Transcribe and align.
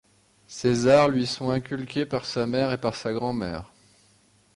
Ces 0.47 0.87
arts 0.87 1.09
lui 1.09 1.27
sont 1.27 1.51
inculqués 1.51 2.07
par 2.07 2.25
sa 2.25 2.47
mère 2.47 2.71
et 2.71 2.79
par 2.81 2.95
sa 2.95 3.13
grand-mère. 3.13 3.71